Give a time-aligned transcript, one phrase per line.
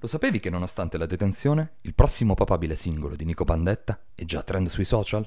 [0.00, 4.42] Lo sapevi che nonostante la detenzione, il prossimo papabile singolo di Nico Pandetta è già
[4.42, 5.26] trend sui social?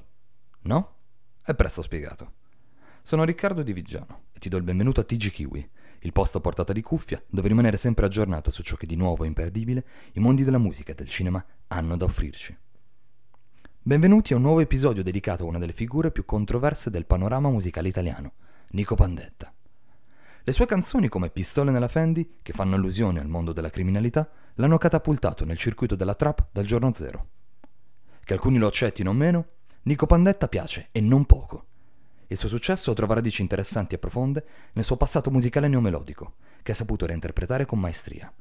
[0.61, 0.95] No?
[1.43, 2.33] È presto spiegato.
[3.01, 5.69] Sono Riccardo Di Vigiano e ti do il benvenuto a TG Kiwi,
[6.01, 9.23] il posto a portata di cuffia dove rimanere sempre aggiornato su ciò che di nuovo
[9.23, 12.55] e imperdibile i mondi della musica e del cinema hanno da offrirci.
[13.81, 17.87] Benvenuti a un nuovo episodio dedicato a una delle figure più controverse del panorama musicale
[17.87, 18.33] italiano,
[18.69, 19.51] Nico Pandetta.
[20.49, 24.79] Le sue canzoni come Pistole nella Fendi, che fanno allusione al mondo della criminalità, l'hanno
[24.79, 27.27] catapultato nel circuito della trap dal giorno zero.
[28.19, 29.45] Che alcuni lo accettino o meno,
[29.83, 31.65] Nico Pandetta piace e non poco.
[32.25, 34.43] Il suo successo trova radici interessanti e profonde
[34.73, 38.33] nel suo passato musicale neomelodico, che ha saputo reinterpretare con maestria,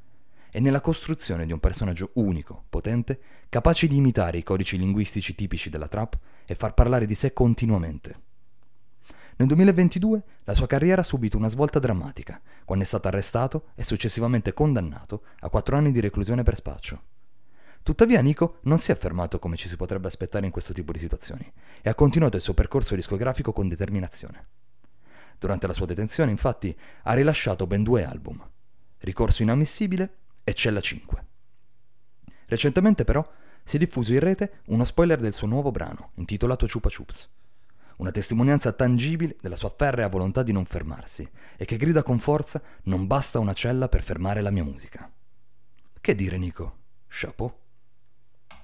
[0.51, 5.69] e nella costruzione di un personaggio unico, potente, capace di imitare i codici linguistici tipici
[5.69, 8.28] della trap e far parlare di sé continuamente.
[9.39, 13.85] Nel 2022 la sua carriera ha subito una svolta drammatica, quando è stato arrestato e
[13.85, 17.03] successivamente condannato a quattro anni di reclusione per spaccio.
[17.85, 20.99] Tuttavia Nico non si è fermato come ci si potrebbe aspettare in questo tipo di
[20.99, 24.47] situazioni e ha continuato il suo percorso discografico con determinazione.
[25.39, 28.45] Durante la sua detenzione, infatti, ha rilasciato ben due album,
[28.99, 31.27] Ricorso inammissibile e Cella 5.
[32.47, 33.25] Recentemente però
[33.63, 37.37] si è diffuso in rete uno spoiler del suo nuovo brano, intitolato Chupa Chups
[37.99, 42.61] una testimonianza tangibile della sua ferrea volontà di non fermarsi e che grida con forza
[42.85, 45.11] non basta una cella per fermare la mia musica.
[46.01, 46.77] Che dire, Nico?
[47.09, 47.53] Chapeau?